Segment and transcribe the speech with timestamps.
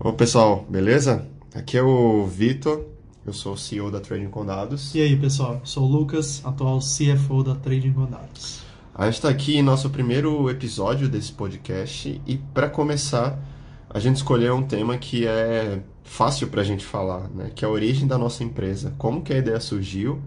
[0.00, 1.26] Ô pessoal, beleza?
[1.52, 2.84] Aqui é o Vitor,
[3.26, 4.94] eu sou o CEO da Trading com Dados.
[4.94, 8.60] E aí pessoal, sou o Lucas, atual CFO da Trading com Dados.
[8.94, 13.42] A gente está aqui em nosso primeiro episódio desse podcast e para começar
[13.90, 17.50] a gente escolheu um tema que é fácil para a gente falar, né?
[17.52, 18.94] que é a origem da nossa empresa.
[18.98, 20.22] Como que a ideia surgiu,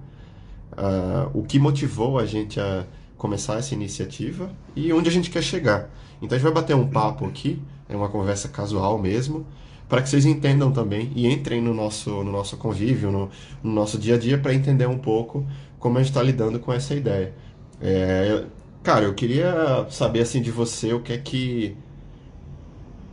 [0.73, 2.85] uh, o que motivou a gente a
[3.17, 5.89] começar essa iniciativa e onde a gente quer chegar.
[6.21, 7.61] Então a gente vai bater um papo aqui,
[7.91, 9.45] é uma conversa casual mesmo,
[9.87, 13.29] para que vocês entendam também e entrem no nosso, no nosso convívio, no,
[13.61, 15.45] no nosso dia a dia, para entender um pouco
[15.77, 17.33] como a gente está lidando com essa ideia.
[17.81, 18.45] É,
[18.81, 21.75] cara, eu queria saber assim de você o que é que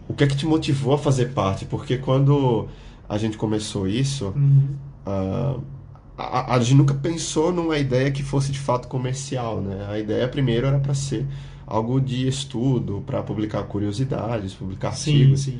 [0.08, 2.66] o que é que te motivou a fazer parte, porque quando
[3.08, 4.76] a gente começou isso, uhum.
[5.06, 5.62] uh,
[6.16, 9.86] a, a, gente nunca pensou numa ideia que fosse de fato comercial, né?
[9.90, 11.26] A ideia primeiro era para ser
[11.68, 15.40] algo de estudo, para publicar curiosidades, publicar sim, artigos.
[15.42, 15.58] Sim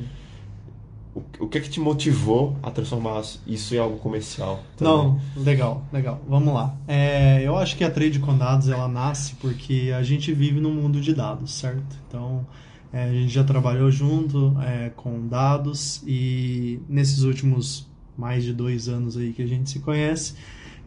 [1.13, 4.63] o, o que é que te motivou a transformar isso em algo comercial?
[4.77, 4.93] Também?
[4.93, 6.21] Não, legal, legal.
[6.27, 6.75] Vamos lá.
[6.87, 10.73] É, eu acho que a trade com dados ela nasce porque a gente vive num
[10.73, 11.97] mundo de dados, certo?
[12.07, 12.45] Então
[12.93, 18.89] é, a gente já trabalhou junto é, com dados e nesses últimos mais de dois
[18.89, 20.35] anos aí que a gente se conhece,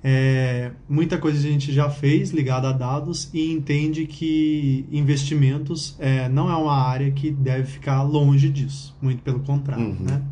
[0.04, 6.28] é, muita coisa a gente já fez ligada a dados e entende que investimentos é,
[6.28, 9.96] não é uma área que deve ficar longe disso, muito pelo contrário, uhum.
[10.00, 10.22] né?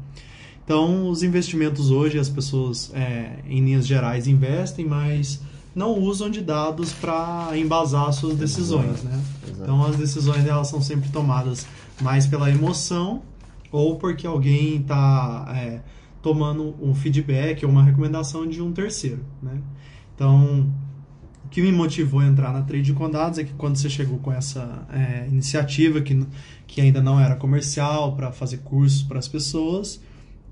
[0.65, 5.41] Então, os investimentos hoje, as pessoas, é, em linhas gerais, investem, mas
[5.75, 9.21] não usam de dados para embasar suas decisões, né?
[9.49, 11.67] Então, as decisões elas são sempre tomadas
[12.01, 13.23] mais pela emoção
[13.73, 15.81] ou porque alguém está é,
[16.23, 19.61] tomando um feedback ou uma recomendação de um terceiro, né?
[20.15, 20.71] Então,
[21.45, 24.19] o que me motivou a entrar na Trade com Dados é que quando você chegou
[24.19, 26.27] com essa é, iniciativa que,
[26.67, 30.01] que ainda não era comercial para fazer cursos para as pessoas,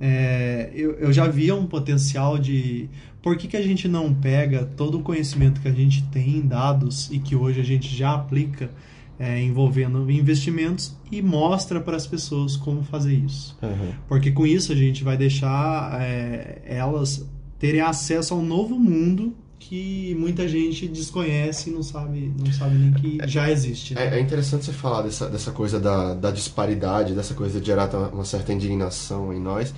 [0.01, 2.89] é, eu, eu já via um potencial de
[3.21, 6.47] por que, que a gente não pega todo o conhecimento que a gente tem em
[6.47, 8.71] dados e que hoje a gente já aplica
[9.19, 13.59] é, envolvendo investimentos e mostra para as pessoas como fazer isso.
[13.63, 13.93] Uhum.
[14.07, 19.35] Porque com isso a gente vai deixar é, elas terem acesso a um novo mundo
[19.59, 23.93] que muita gente desconhece e não sabe, não sabe nem que já existe.
[23.95, 24.15] Né?
[24.15, 27.93] É, é, interessante você falar dessa, dessa coisa da, da disparidade, dessa coisa de gerar
[28.13, 29.75] uma certa indignação em nós,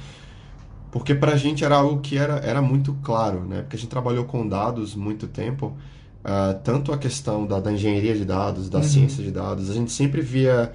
[0.90, 3.62] porque para a gente era algo que era, era muito claro, né?
[3.62, 5.76] Porque a gente trabalhou com dados muito tempo
[6.20, 8.84] Uh, tanto a questão da, da, engenharia de dados, da uhum.
[8.84, 10.74] ciência de dados, a gente sempre via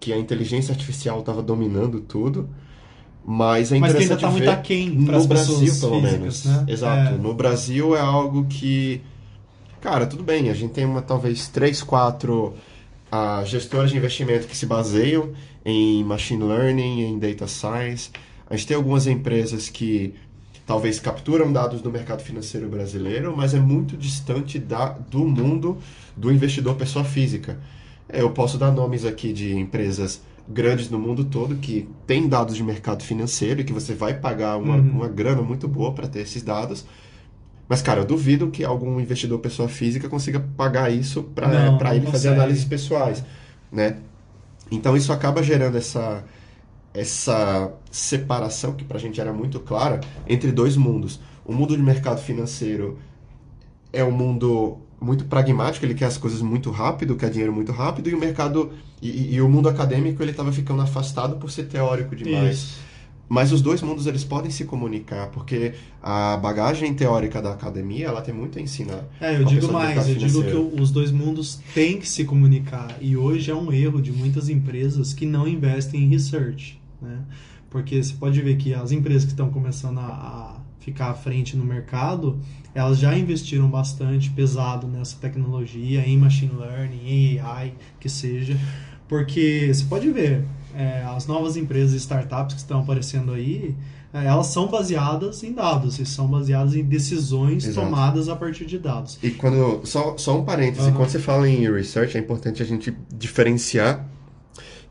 [0.00, 2.48] que a inteligência artificial estava dominando tudo,
[3.24, 6.44] mas é interessante mas ainda tá ver muito aquém no Brasil, pelo físicas, menos.
[6.44, 6.64] Né?
[6.68, 7.14] Exato.
[7.14, 7.16] É.
[7.16, 9.00] No Brasil é algo que,
[9.80, 12.54] cara, tudo bem, a gente tem uma talvez três, quatro
[13.12, 15.30] uh, gestoras de investimento que se baseiam
[15.64, 18.10] em machine learning, em data science.
[18.50, 20.14] A gente tem algumas empresas que
[20.66, 25.78] talvez capturam dados do mercado financeiro brasileiro, mas é muito distante da, do mundo
[26.16, 27.58] do investidor pessoa física.
[28.08, 32.62] Eu posso dar nomes aqui de empresas grandes no mundo todo que têm dados de
[32.62, 34.90] mercado financeiro e que você vai pagar uma, uhum.
[34.90, 36.84] uma grana muito boa para ter esses dados.
[37.66, 42.28] Mas, cara, eu duvido que algum investidor pessoa física consiga pagar isso para ele fazer
[42.28, 43.24] análises pessoais,
[43.72, 43.96] né?
[44.70, 46.24] Então, isso acaba gerando essa,
[46.94, 51.20] essa separação que para a gente era muito clara entre dois mundos.
[51.44, 52.98] O mundo de mercado financeiro
[53.92, 58.08] é um mundo muito pragmático, ele quer as coisas muito rápido, quer dinheiro muito rápido,
[58.08, 58.72] e o mercado
[59.02, 62.56] e, e o mundo acadêmico ele estava ficando afastado por ser teórico demais.
[62.56, 62.84] Isso.
[63.26, 65.72] Mas os dois mundos eles podem se comunicar, porque
[66.02, 69.02] a bagagem teórica da academia ela tem muito a ensinar.
[69.20, 72.96] É, eu digo mais, eu digo que os dois mundos têm que se comunicar.
[73.00, 77.20] E hoje é um erro de muitas empresas que não investem em research né?
[77.70, 81.56] Porque você pode ver que as empresas que estão começando a, a ficar à frente
[81.56, 82.38] no mercado,
[82.74, 88.58] elas já investiram bastante pesado nessa tecnologia, em machine learning, em AI, que seja,
[89.08, 90.44] porque você pode ver,
[90.74, 93.74] é, as novas empresas e startups que estão aparecendo aí,
[94.12, 97.86] é, elas são baseadas em dados, e são baseadas em decisões Exato.
[97.86, 99.18] tomadas a partir de dados.
[99.22, 100.94] E quando, só, só um parêntese, uhum.
[100.94, 104.06] quando você fala em research, é importante a gente diferenciar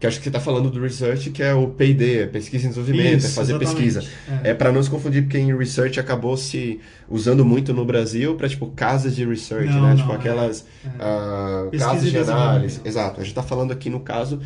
[0.04, 2.68] que acho que você está falando do research, que é o P&D, é pesquisa e
[2.68, 3.76] desenvolvimento, Isso, é fazer exatamente.
[3.76, 4.04] pesquisa.
[4.44, 8.36] É, é para não se confundir, porque em research acabou se usando muito no Brasil
[8.36, 9.90] para tipo casas de research, não, né?
[9.92, 10.90] Não, tipo é, aquelas é.
[10.90, 12.82] uh, casas de análise.
[12.84, 13.22] Exato.
[13.22, 14.42] A gente está falando aqui no caso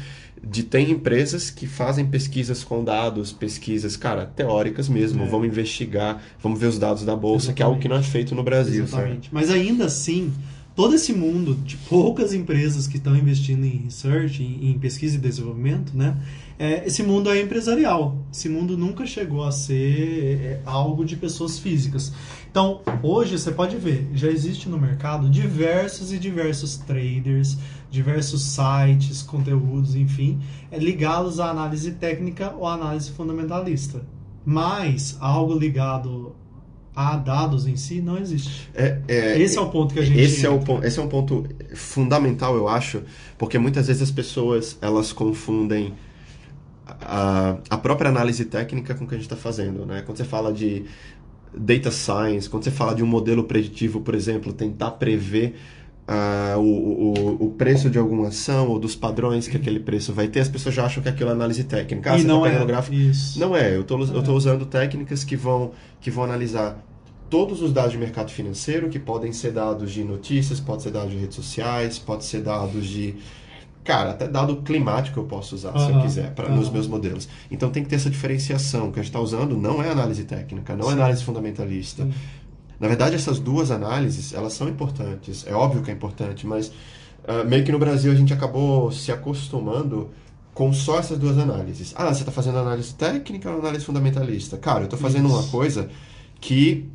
[0.48, 5.24] de tem empresas que fazem pesquisas com dados, pesquisas, cara, teóricas mesmo.
[5.24, 5.28] É.
[5.28, 7.56] Vamos investigar, vamos ver os dados da bolsa, Exatamente.
[7.56, 8.84] que é algo que não é feito no Brasil.
[8.84, 9.30] Exatamente.
[9.32, 10.32] Mas ainda assim
[10.78, 15.20] todo esse mundo de poucas empresas que estão investindo em research, em, em pesquisa e
[15.20, 16.16] desenvolvimento, né?
[16.60, 18.24] É, esse mundo é empresarial.
[18.32, 22.14] Esse mundo nunca chegou a ser é, algo de pessoas físicas.
[22.52, 27.58] Então, hoje você pode ver, já existe no mercado diversos e diversos traders,
[27.90, 30.40] diversos sites, conteúdos, enfim,
[30.70, 34.06] é, ligados à análise técnica ou análise fundamentalista.
[34.46, 36.36] Mas algo ligado
[36.98, 38.68] a dados em si não existe.
[38.74, 41.08] É, é, esse é o ponto que a gente esse é, o, esse é um
[41.08, 41.46] ponto
[41.76, 43.04] fundamental, eu acho,
[43.38, 45.94] porque muitas vezes as pessoas elas confundem
[46.88, 49.86] a, a própria análise técnica com o que a gente está fazendo.
[49.86, 50.02] Né?
[50.04, 50.86] Quando você fala de
[51.56, 55.56] data science, quando você fala de um modelo preditivo, por exemplo, tentar prever
[56.08, 60.28] uh, o, o, o, preço de alguma ação ou dos padrões que aquele preço vai
[60.28, 62.14] ter, as pessoas já acham que aquilo é análise técnica.
[62.14, 62.66] Ah, e não tá é.
[62.66, 62.96] gráfico.
[62.96, 63.40] Isso.
[63.40, 64.30] Não é, eu estou é.
[64.32, 65.72] usando técnicas que vão,
[66.02, 66.87] que vão analisar
[67.30, 71.12] todos os dados de mercado financeiro, que podem ser dados de notícias, pode ser dados
[71.12, 73.16] de redes sociais, pode ser dados de
[73.88, 76.58] Cara, até dado climático eu posso usar, uhum, se eu quiser, pra, uhum.
[76.58, 77.30] nos meus modelos.
[77.50, 78.90] Então tem que ter essa diferenciação.
[78.90, 80.92] O que a gente está usando não é análise técnica, não é Sim.
[80.92, 82.04] é análise fundamentalista.
[82.04, 82.14] Sim.
[82.82, 85.48] Na verdade, essas duas análises, elas são importantes.
[85.48, 89.10] É óbvio que é importante, mas uh, meio que no Brasil a gente acabou se
[89.10, 90.10] acostumando
[90.54, 91.94] com só essas duas análises.
[91.96, 94.58] Ah, você está fazendo análise técnica ou análise fundamentalista?
[94.58, 95.38] Cara, eu estou fazendo Isso.
[95.38, 95.88] uma coisa
[96.42, 96.90] que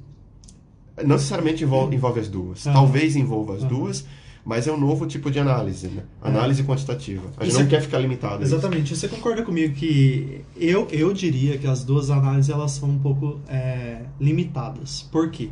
[0.99, 2.67] não necessariamente envolve, envolve as duas.
[2.67, 2.73] Uhum.
[2.73, 4.05] Talvez envolva as duas,
[4.45, 6.03] mas é um novo tipo de análise, né?
[6.23, 6.29] É.
[6.29, 6.65] Análise é.
[6.65, 7.23] quantitativa.
[7.37, 8.43] A gente não quer ficar limitado.
[8.43, 8.95] Exatamente.
[8.95, 13.41] Você concorda comigo que eu, eu diria que as duas análises elas são um pouco
[13.49, 15.03] é, limitadas.
[15.03, 15.51] Por quê?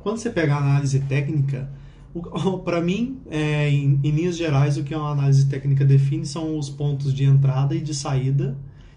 [0.00, 1.70] Quando você pega a análise técnica,
[2.64, 6.70] para mim, é, em, em linhas gerais, o que uma análise técnica define são os
[6.70, 8.56] pontos de entrada e de saída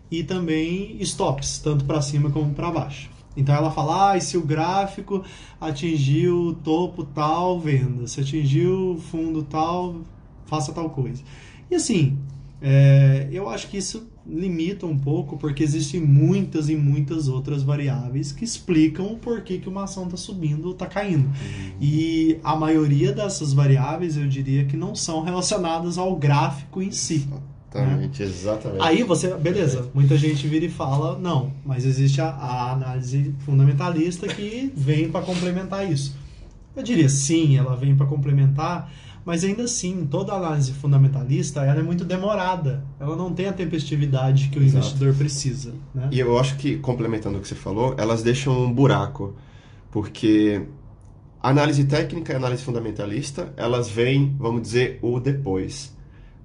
[0.10, 3.10] e também stops, tanto para cima como para baixo.
[3.36, 5.24] Então ela fala, ah, se o gráfico
[5.60, 8.08] atingiu o topo tal, venda.
[8.08, 10.02] Se atingiu o fundo tal,
[10.46, 11.24] faça tal coisa.
[11.70, 12.18] E assim,
[12.62, 18.32] é, eu acho que isso limita um pouco, porque existem muitas e muitas outras variáveis
[18.32, 21.26] que explicam o porquê que uma ação está subindo ou está caindo.
[21.26, 21.72] Uhum.
[21.82, 27.28] E a maioria dessas variáveis, eu diria que não são relacionadas ao gráfico em si.
[27.74, 28.30] Exatamente, né?
[28.30, 28.82] exatamente.
[28.84, 34.28] Aí você, beleza, muita gente vira e fala, não, mas existe a, a análise fundamentalista
[34.28, 36.16] que vem para complementar isso.
[36.76, 38.92] Eu diria sim, ela vem para complementar,
[39.26, 42.84] mas ainda assim, toda análise fundamentalista ela é muito demorada.
[43.00, 44.80] Ela não tem a tempestividade que o Exato.
[44.80, 45.74] investidor precisa.
[45.94, 46.10] Né?
[46.12, 49.36] E eu acho que, complementando o que você falou, elas deixam um buraco,
[49.92, 50.64] porque
[51.42, 55.96] análise técnica e análise fundamentalista, elas vêm, vamos dizer, o depois.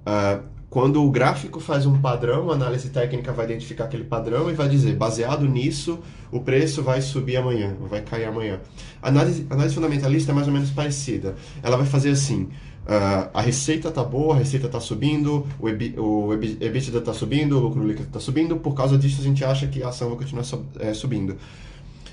[0.06, 4.53] Uh, quando o gráfico faz um padrão, a análise técnica vai identificar aquele padrão e
[4.53, 5.99] vai dizer, baseado nisso,
[6.31, 8.61] o preço vai subir amanhã, vai cair amanhã.
[9.00, 11.37] A análise, análise fundamentalista é mais ou menos parecida.
[11.62, 15.94] Ela vai fazer assim, uh, a receita está boa, a receita está subindo, o, EBI,
[15.97, 19.67] o EBITDA está subindo, o lucro líquido está subindo, por causa disso a gente acha
[19.69, 20.44] que a ação vai continuar
[20.81, 21.38] é, subindo.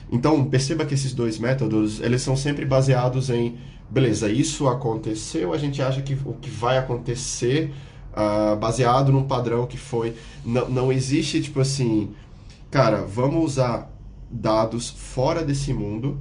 [0.10, 3.58] Então, perceba que esses dois métodos, eles são sempre baseados em,
[3.90, 7.74] beleza, isso aconteceu, a gente acha que o que vai acontecer
[8.16, 10.16] uh, baseado num padrão que foi.
[10.44, 12.14] Não, não existe, tipo assim,
[12.72, 13.92] cara, vamos usar
[14.30, 16.18] dados fora desse mundo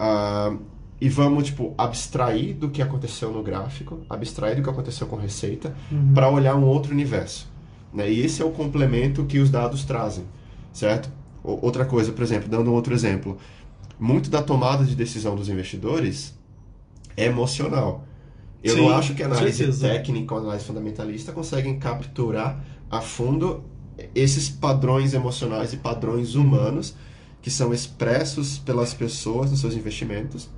[0.00, 0.58] uh,
[1.00, 5.74] e vamos, tipo, abstrair do que aconteceu no gráfico, abstrair do que aconteceu com receita,
[5.90, 6.12] uhum.
[6.12, 7.48] para olhar um outro universo.
[7.92, 8.10] Né?
[8.10, 10.24] E esse é o complemento que os dados trazem,
[10.72, 11.10] certo?
[11.42, 13.38] Outra coisa, por exemplo, dando um outro exemplo,
[13.98, 16.36] muito da tomada de decisão dos investidores
[17.16, 18.04] é emocional.
[18.62, 23.62] Eu Sim, não acho que a análise técnica ou análise fundamentalista conseguem capturar a fundo
[24.14, 26.94] esses padrões emocionais e padrões humanos
[27.40, 30.48] que são expressos pelas pessoas nos seus investimentos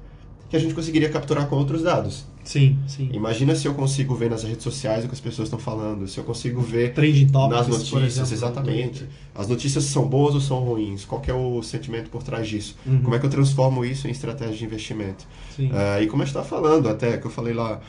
[0.50, 2.26] que a gente conseguiria capturar com outros dados.
[2.42, 3.08] Sim, sim.
[3.12, 6.18] Imagina se eu consigo ver nas redes sociais o que as pessoas estão falando, se
[6.18, 9.06] eu consigo ver topics, nas notícias, exatamente.
[9.32, 11.04] As notícias são boas ou são ruins?
[11.04, 12.76] Qual é o sentimento por trás disso?
[12.84, 13.00] Uhum.
[13.00, 15.24] Como é que eu transformo isso em estratégia de investimento?
[15.54, 15.68] Sim.
[15.68, 17.80] Uh, e como a gente está falando, até que eu falei lá,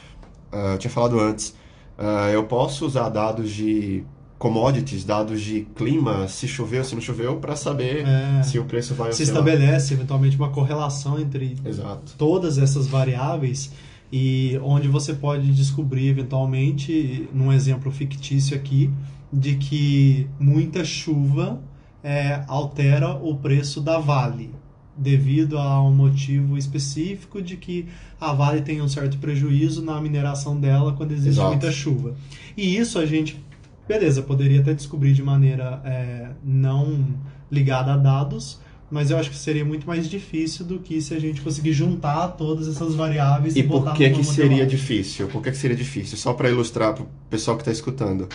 [0.53, 1.55] uh, eu tinha falado antes,
[1.97, 4.03] uh, eu posso usar dados de
[4.41, 8.95] commodities, dados de clima, se choveu, se não choveu, para saber é, se o preço
[8.95, 12.15] vai Se estabelece eventualmente uma correlação entre Exato.
[12.17, 13.71] todas essas variáveis
[14.11, 18.89] e onde você pode descobrir eventualmente, num exemplo fictício aqui,
[19.31, 21.61] de que muita chuva
[22.03, 24.49] é, altera o preço da Vale
[24.97, 27.85] devido a um motivo específico de que
[28.19, 31.49] a Vale tem um certo prejuízo na mineração dela quando existe Exato.
[31.49, 32.15] muita chuva.
[32.57, 33.39] E isso a gente
[33.87, 37.05] beleza, poderia até descobrir de maneira é, não
[37.51, 38.59] ligada a dados,
[38.89, 42.29] mas eu acho que seria muito mais difícil do que se a gente conseguir juntar
[42.29, 44.67] todas essas variáveis e, E por que que seria modelagem.
[44.67, 45.27] difícil?
[45.27, 46.17] Por que que seria difícil?
[46.17, 48.27] Só para ilustrar para o pessoal que está escutando.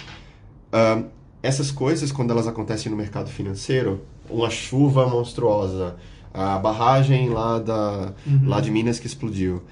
[0.72, 1.04] Ahn,
[1.42, 5.96] essas coisas, quando elas acontecem no mercado financeiro, uma chuva monstruosa,
[6.34, 8.48] a barragem lá, da, Uhum.
[8.48, 9.62] lá de Minas que explodiu,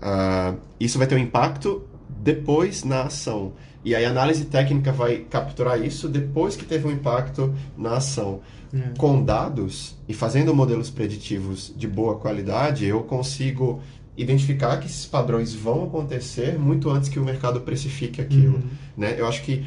[0.00, 3.52] ah, isso vai ter um impacto depois na ação.
[3.84, 8.40] E aí a análise técnica vai capturar isso depois que teve um impacto na ação.
[8.72, 8.96] É.
[8.96, 13.80] Com dados e fazendo modelos preditivos de boa qualidade, eu consigo
[14.16, 18.56] identificar que esses padrões vão acontecer muito antes que o mercado precifique aquilo.
[18.56, 18.70] Uhum.
[18.96, 19.14] Né?
[19.18, 19.64] Eu acho que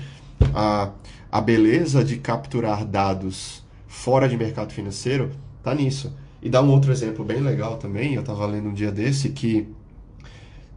[0.54, 0.92] a,
[1.32, 6.14] a beleza de capturar dados fora de mercado financeiro está nisso.
[6.42, 9.68] E dá um outro exemplo bem legal também, eu estava lendo um dia desse que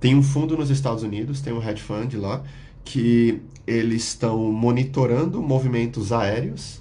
[0.01, 2.43] tem um fundo nos Estados Unidos, tem um hedge fund lá,
[2.91, 6.81] que eles estão monitorando movimentos aéreos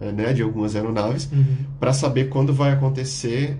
[0.00, 1.44] eh, né, de algumas aeronaves Uhum.
[1.80, 3.56] para saber quando vai acontecer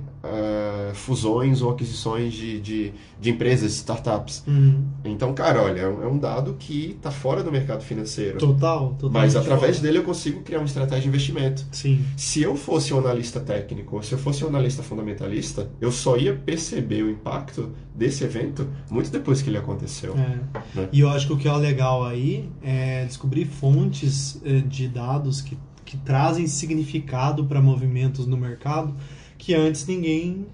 [0.95, 4.43] fusões ou aquisições de, de, de empresas, startups.
[4.47, 4.85] Uhum.
[5.05, 8.39] Então, cara, olha, é um- é dado que está fora do mercado financeiro.
[8.39, 9.11] Total, total.
[9.11, 11.65] Mas através dele eu consigo criar uma estratégia de investimento.
[11.71, 12.05] Sim.
[12.17, 16.17] Se eu fosse um analista técnico, ou se eu fosse um analista fundamentalista, eu só
[16.17, 20.15] ia perceber o impacto desse evento muito depois que ele aconteceu.
[20.15, 20.41] É.
[20.79, 20.89] Né?
[20.93, 25.41] E eu acho que o que é legal aí é descobrir fontes eh, de dados
[25.41, 28.95] que, que trazem significado para movimentos no mercado
[29.37, 30.47] que antes ninguém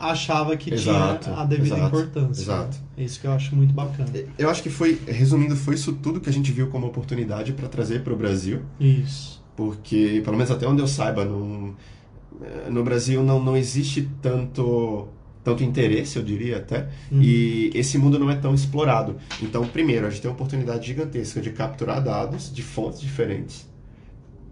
[0.00, 2.42] achava que Exato, tinha a devida exato, importância.
[2.42, 2.76] exato.
[2.96, 4.10] É isso que eu acho muito bacana.
[4.38, 7.68] Eu acho que foi, resumindo, foi isso tudo que a gente viu como oportunidade para
[7.68, 8.62] trazer para o Brasil.
[8.80, 9.40] Isso.
[9.56, 11.74] porque pelo menos até onde eu saiba não,
[12.42, 15.08] eh, no Brasil não, não existe tanto
[15.44, 17.20] tanto interesse eu diria até Uhum.
[17.22, 21.40] e esse mundo não é tão explorado então primeiro a gente tem uma oportunidade gigantesca
[21.40, 23.66] de capturar dados de fontes diferentes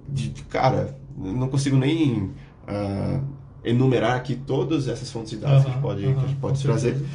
[0.09, 2.31] de, cara não consigo nem
[2.67, 3.21] ah,
[3.65, 6.63] enumerar aqui todas essas fontes de dados que a gente pode, que a gente pode
[6.63, 7.11] trazer certeza.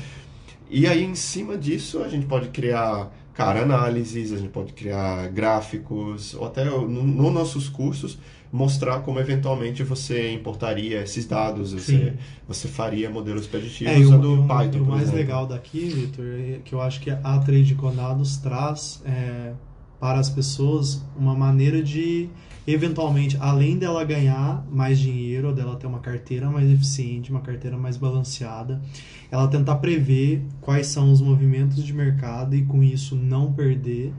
[0.70, 5.28] e aí, em cima disso, a gente pode criar, cara, análises, a gente pode criar
[5.30, 8.18] gráficos, ou até no, no nossos cursos,
[8.52, 11.78] mostrar como eventualmente você importaria esses dados, Sim.
[11.80, 12.14] você,
[12.48, 15.18] você faria modelos preditivos É, usando e o- Python, e o mais exemplo.
[15.20, 19.54] legal daqui, Vitor, é que eu acho que a Trade com Dados traz é,
[20.00, 22.30] para as pessoas uma maneira de,
[22.65, 27.98] eventualmente, além dela ganhar mais dinheiro, dela ter uma carteira mais eficiente, uma carteira mais
[27.98, 28.82] balanceada,
[29.29, 34.13] ela tentar prever quais são os movimentos de mercado e com isso não perder.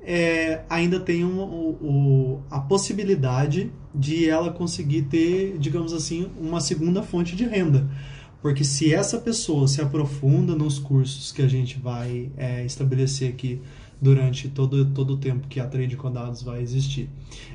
[0.00, 7.02] É, ainda tem um- o- a possibilidade de ela conseguir ter, digamos assim, uma segunda
[7.02, 7.88] fonte de renda.
[8.40, 13.60] Porque se essa pessoa se aprofunda nos cursos que a gente vai é, estabelecer aqui
[14.00, 17.10] durante todo, todo o tempo que a Trade com Dados vai existir,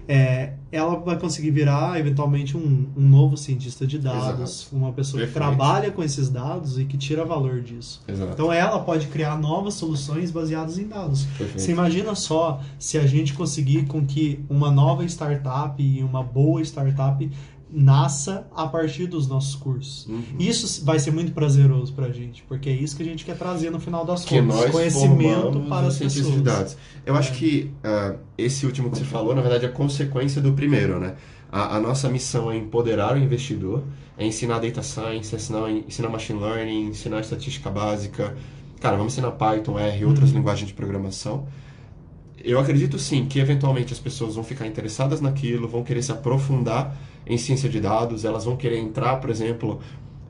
[0.07, 5.31] é, ela vai conseguir virar eventualmente um, um novo cientista de dados, uma pessoa que
[5.31, 5.55] Perfeito.
[5.55, 8.01] trabalha com esses dados e que tira valor disso.
[8.07, 8.33] Exato.
[8.33, 11.23] Então ela pode criar novas soluções baseadas em dados.
[11.37, 11.61] Perfeito.
[11.61, 16.61] Você imagina só se a gente conseguir com que uma nova startup e uma boa
[16.61, 17.29] startup
[17.75, 20.05] nasça a partir dos nossos cursos.
[20.05, 20.21] Uhum.
[20.37, 23.71] Isso vai ser muito prazeroso pra gente, porque é isso que a gente quer trazer
[23.71, 26.31] no final das que contas, conhecimento para as pessoas.
[26.31, 26.77] de dados.
[27.05, 27.35] Eu acho É.
[27.35, 31.15] que ah, esse último que você falou, na verdade, é consequência do primeiro, né?
[31.51, 33.83] A, a nossa missão é empoderar o investidor,
[34.17, 38.35] é ensinar data science, é ensinar, ensinar machine learning, ensinar estatística básica.
[38.79, 40.37] Cara, vamos ensinar Python, R e outras Uhum.
[40.37, 41.47] linguagens de programação.
[42.43, 46.93] Eu acredito sim que eventualmente as pessoas vão ficar interessadas naquilo, vão querer se aprofundar
[47.25, 49.79] em ciência de dados, elas vão querer entrar, por exemplo,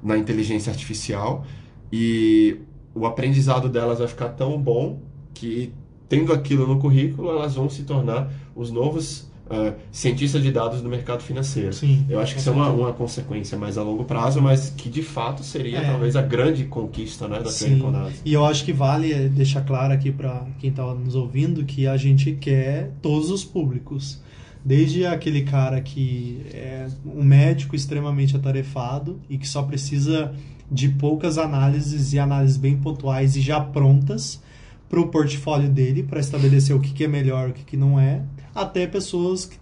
[0.01, 1.45] na inteligência artificial
[1.91, 2.57] e
[2.93, 4.99] o aprendizado delas vai ficar tão bom
[5.33, 5.71] que,
[6.07, 10.89] tendo aquilo no currículo, elas vão se tornar os novos ah, cientistas de dados do
[10.89, 11.73] mercado financeiro.
[11.73, 14.89] Sim, Eu acho que isso é uma, uma consequência mais a longo prazo, mas que
[14.89, 15.85] de fato seria É.
[15.85, 17.51] talvez a grande conquista né, da
[17.91, 18.21] dados.
[18.23, 21.97] E eu acho que vale deixar claro aqui para quem está nos ouvindo que a
[21.97, 24.21] gente quer todos os públicos.
[24.65, 30.33] Desde aquele cara que é um médico extremamente atarefado e que só precisa
[30.71, 34.41] de poucas análises e análises bem pontuais e já prontas
[34.89, 37.99] para o portfólio dele, para estabelecer o que, que é melhor, o que, que não
[37.99, 39.57] é, até pessoas que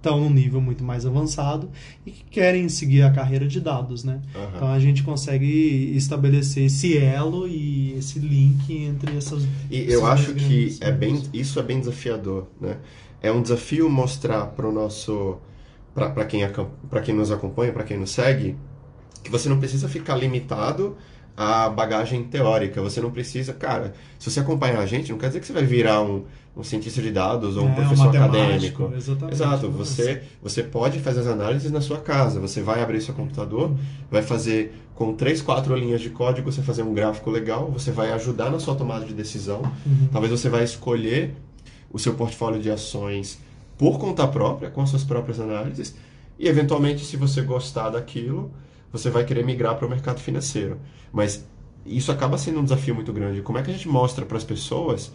[0.00, 1.70] estão num nível muito mais avançado
[2.04, 4.22] e que querem seguir a carreira de dados, né?
[4.34, 4.52] Aham.
[4.56, 9.46] Então a gente consegue estabelecer esse elo e esse link entre essas.
[9.70, 12.78] E eu acho que é bem, isso é bem desafiador, né?
[13.22, 15.38] É um desafio mostrar para o nosso,
[15.94, 16.40] para quem
[16.88, 18.56] para quem nos acompanha, para quem nos segue,
[19.22, 20.96] que você não precisa ficar limitado
[21.36, 22.82] a bagagem teórica.
[22.82, 25.64] Você não precisa, cara, se você acompanhar a gente, não quer dizer que você vai
[25.64, 26.24] virar um,
[26.56, 28.92] um cientista de dados ou um É, um professor matemático, acadêmico.
[28.94, 29.34] exatamente.
[29.34, 32.40] Exato, você, você pode fazer as análises na sua casa.
[32.40, 33.74] Você vai abrir seu computador,
[34.10, 38.12] vai fazer com três, quatro linhas de código, você fazer um gráfico legal, você vai
[38.12, 39.62] ajudar na sua tomada de decisão.
[39.86, 40.08] Uhum.
[40.12, 41.34] Talvez você vai escolher
[41.90, 43.38] o seu portfólio de ações
[43.76, 45.94] por conta própria, com as suas próprias análises,
[46.38, 48.50] e eventualmente, se você gostar daquilo,
[48.92, 50.78] você vai querer migrar para o mercado financeiro.
[51.12, 51.46] Mas
[51.84, 53.40] isso acaba sendo um desafio muito grande.
[53.42, 55.12] Como é que a gente mostra para as pessoas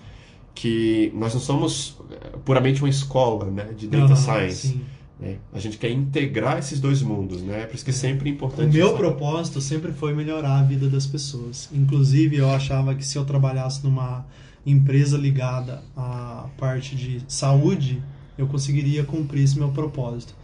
[0.54, 4.68] que nós não somos eh, puramente uma escola né, de data science?
[4.70, 4.82] sim.
[5.20, 5.38] né?
[5.54, 7.66] A gente quer integrar esses dois mundos, né?
[7.66, 8.76] Por isso que é sempre O importante.
[8.76, 11.70] meu essa- propósito sempre foi melhorar a vida das pessoas.
[11.74, 14.26] Inclusive, eu achava que se eu trabalhasse numa
[14.66, 18.02] empresa ligada à parte de saúde,
[18.38, 20.36] eu conseguiria cumprir esse meu propósito.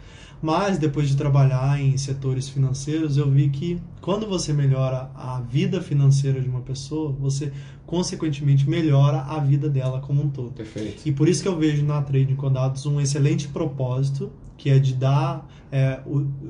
[0.42, 5.80] Mas depois de trabalhar em setores financeiros, eu vi que quando você melhora a vida
[5.80, 7.52] financeira de uma pessoa, você
[7.86, 10.52] consequentemente melhora a vida dela como um todo.
[10.52, 11.02] Perfeito.
[11.06, 14.80] E por isso que eu vejo na Trading com Dados um excelente propósito, que é
[14.80, 16.00] de dar é,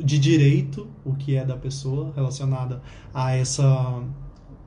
[0.02, 2.80] de direito o que é da pessoa relacionada
[3.12, 4.02] a essa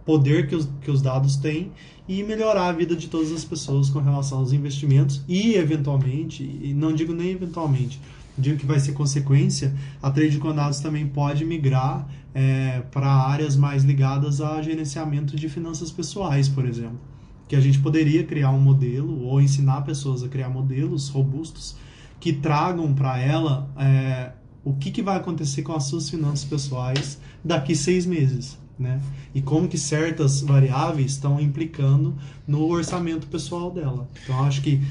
[0.05, 1.71] poder que os, que os dados têm
[2.07, 6.74] e melhorar a vida de todas as pessoas com relação aos investimentos e eventualmente, e
[6.74, 8.00] não digo nem eventualmente,
[8.38, 13.55] digo que vai ser consequência, a Trade com Dados também pode migrar é, para áreas
[13.55, 17.00] mais ligadas a gerenciamento de finanças pessoais, por exemplo
[17.47, 21.75] que a gente poderia criar um modelo ou ensinar pessoas a criar modelos robustos
[22.19, 24.31] que tragam para ela é,
[24.63, 29.00] o que, que vai acontecer com as suas finanças pessoais daqui seis meses, né?
[29.34, 32.15] E como que certas variáveis estão implicando
[32.48, 34.08] no orçamento pessoal dela.
[34.24, 34.82] Então, acho que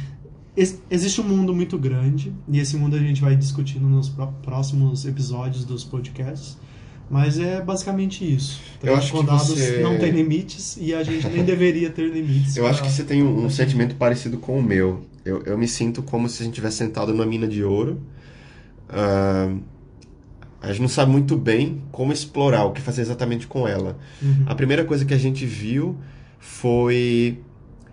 [0.57, 4.33] ex- existe um mundo muito grande e esse mundo a gente vai discutindo nos pró-
[4.43, 6.57] próximos episódios dos podcasts.
[7.11, 8.61] Mas é basicamente isso.
[8.83, 12.57] Eu acho que você- não tem limites e a gente nem deveria ter limites.
[12.57, 15.05] Eu acho pra- que você tem um, um sentimento parecido com o meu.
[15.23, 18.00] Eu, eu me sinto como se a gente tivesse sentado numa mina de ouro.
[18.88, 19.55] Ah,
[20.64, 23.97] a gente não sabe muito bem como explorar, o que fazer exatamente com ela.
[24.23, 24.44] Uhum.
[24.47, 25.97] A primeira coisa que a gente viu
[26.38, 27.38] foi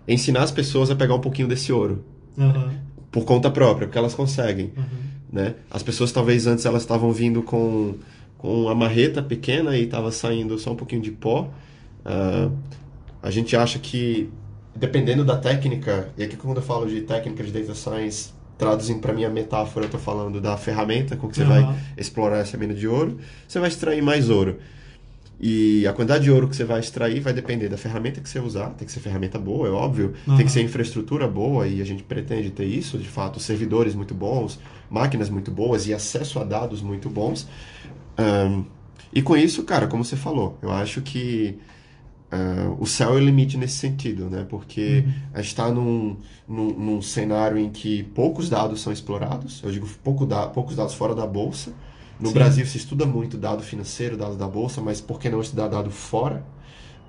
[0.06, 2.04] ensinar as pessoas a pegar um pouquinho desse ouro.
[2.38, 2.72] Aham,
[3.10, 4.72] Por conta própria, porque elas conseguem.
[4.76, 4.86] aham.
[5.32, 5.54] né?
[5.70, 7.94] As pessoas talvez antes elas estavam vindo com,
[8.38, 11.50] com uma marreta pequena e estava saindo só um pouquinho de pó.
[12.04, 12.50] Ah,
[13.22, 14.28] a gente acha que,
[14.74, 18.30] dependendo da técnica, e aqui quando eu falo de técnica de data science,
[18.62, 21.64] traduzindo para minha metáfora, eu estou falando da ferramenta com que você Aham.
[21.64, 24.58] vai explorar essa mina de ouro, você vai extrair mais ouro.
[25.40, 28.38] E a quantidade de ouro que você vai extrair vai depender da ferramenta que você
[28.38, 28.70] usar.
[28.70, 30.14] Tem que ser ferramenta boa, é óbvio.
[30.24, 30.44] Tem Aham.
[30.44, 34.60] que ser infraestrutura boa e a gente pretende ter isso, de fato, servidores muito bons,
[34.88, 37.48] máquinas muito boas e acesso a dados muito bons.
[38.16, 38.62] Ahn,
[39.12, 41.58] e com isso, cara, como você falou, eu acho que
[42.32, 44.46] ah, o céu é o limite nesse sentido, né?
[44.48, 46.16] Porque a gente está num,
[46.48, 50.94] num, num cenário em que poucos dados são explorados, eu digo pouco da, poucos dados
[50.94, 51.74] fora da bolsa.
[52.18, 52.34] No Sim.
[52.34, 55.90] Brasil se estuda muito dado financeiro, dados da bolsa, mas por que não estudar dado
[55.90, 56.42] fora?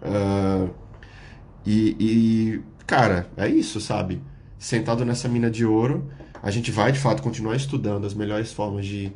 [0.01, 0.67] Ah,
[1.65, 4.21] e, e, cara, é isso, sabe?
[4.59, 6.09] Sentado nessa mina de ouro,
[6.41, 9.13] a gente vai de fato continuar estudando as melhores formas de,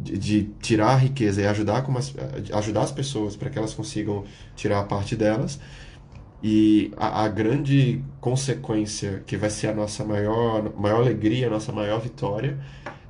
[0.00, 2.12] de, de tirar a riqueza e ajudar, como as,
[2.52, 4.24] ajudar as pessoas para que elas consigam
[4.56, 5.58] tirar a parte delas.
[6.42, 11.72] E a, a grande consequência, que vai ser a nossa maior, maior alegria, a nossa
[11.72, 12.58] maior vitória,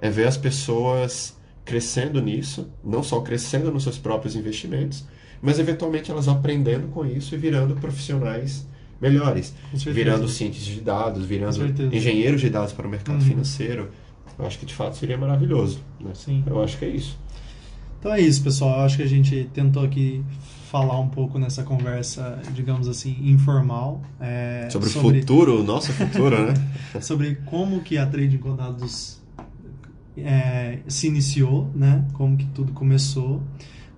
[0.00, 5.04] é ver as pessoas crescendo nisso, não só crescendo nos seus próprios investimentos,
[5.42, 8.66] mas eventualmente elas aprendendo com isso e virando profissionais
[9.00, 13.20] melhores, virando cientistas de dados, virando engenheiros de dados para o mercado Uhum.
[13.22, 13.90] financeiro.
[14.38, 15.80] Eu acho que de fato seria maravilhoso.
[16.00, 16.10] Né?
[16.14, 16.42] Sim.
[16.46, 17.18] Eu acho que é isso.
[17.98, 18.80] Então é isso, pessoal.
[18.80, 20.22] Eu acho que a gente tentou aqui
[20.70, 24.02] falar um pouco nessa conversa, digamos assim, informal.
[24.20, 26.54] é, Sobre, o futuro, o nosso futuro, né?
[27.00, 29.22] sobre como que a Trading com Dados
[30.16, 32.04] é, se iniciou, né?
[32.12, 33.42] Como que tudo começou,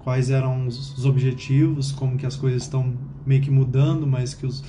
[0.01, 4.47] quais eram os, os objetivos, como que as coisas estão meio que mudando, mas que
[4.47, 4.63] os,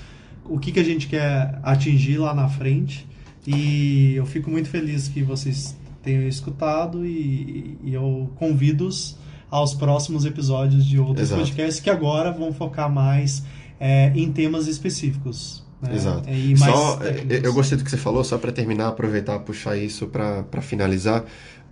[0.45, 3.07] o que que a gente quer atingir lá na frente.
[3.47, 9.17] E eu fico muito feliz que vocês tenham escutado e, e eu convido-os
[9.49, 11.41] aos próximos episódios de outros Exato.
[11.41, 13.43] podcasts que agora vão focar mais
[13.79, 15.63] é, em temas específicos.
[15.81, 15.95] né?
[15.95, 16.29] Exato.
[16.29, 17.43] E mais Só, técnicos.
[17.45, 21.23] eu gostei do que você falou, só para terminar, aproveitar, puxar isso para finalizar.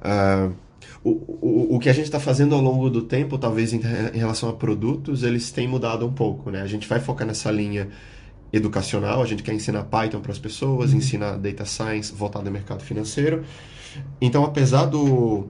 [0.02, 0.50] Ah,
[1.04, 3.82] o, o, o que a gente está fazendo ao longo do tempo, talvez em,
[4.14, 6.62] em relação a produtos, eles têm mudado um pouco, né?
[6.62, 7.90] A gente vai focar nessa linha
[8.56, 12.84] educacional, a gente quer ensinar Python para as pessoas, ensinar Data Science voltado ao mercado
[12.84, 13.44] financeiro.
[14.22, 15.48] Então, apesar do,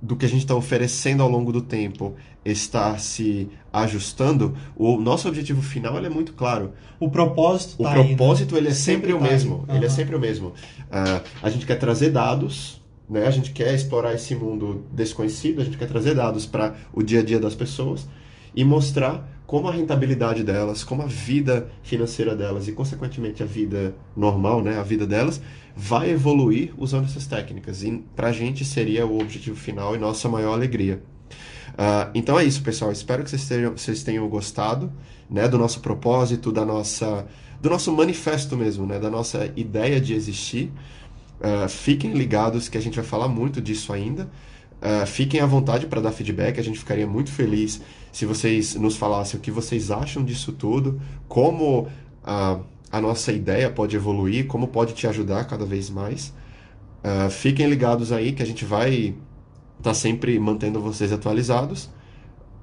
[0.00, 2.14] do que a gente está oferecendo ao longo do tempo
[2.44, 6.72] está se ajustando, o nosso objetivo final ele é muito claro.
[6.98, 8.66] O propósito O tá propósito aí, né?
[8.66, 9.64] ele é sempre, o tá mesmo.
[9.68, 10.48] Ele é sempre o mesmo.
[10.48, 13.26] Uh, a gente quer trazer dados, né?
[13.26, 17.20] A gente quer explorar esse mundo desconhecido, a gente quer trazer dados para o dia
[17.20, 18.08] a dia das pessoas
[18.54, 23.94] e mostrar como a rentabilidade delas, como a vida financeira delas e, consequentemente, a vida
[24.16, 25.42] normal, né, a vida delas,
[25.76, 27.82] vai evoluir usando essas técnicas.
[27.82, 31.02] E para a gente seria o objetivo final e nossa maior alegria.
[31.72, 32.90] Uh, então é isso, pessoal.
[32.92, 34.90] Espero que vocês tenham, vocês tenham gostado
[35.28, 37.26] né, do nosso propósito, da nossa,
[37.60, 40.72] do nosso manifesto mesmo, né, da nossa ideia de existir.
[41.42, 44.30] Uh, fiquem ligados que a gente vai falar muito disso ainda.
[44.82, 48.96] Uh, fiquem à vontade para dar feedback, a gente ficaria muito feliz se vocês nos
[48.96, 51.86] falassem o que vocês acham disso tudo, como
[52.24, 52.58] a,
[52.90, 56.34] a nossa ideia pode evoluir, como pode te ajudar cada vez mais.
[57.04, 59.14] Uh, fiquem ligados aí que a gente vai
[59.78, 61.88] estar tá sempre mantendo vocês atualizados.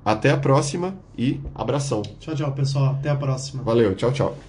[0.03, 2.01] Até a próxima e abração.
[2.19, 2.95] Tchau, tchau, pessoal.
[2.99, 3.63] Até a próxima.
[3.63, 4.48] Valeu, tchau, tchau.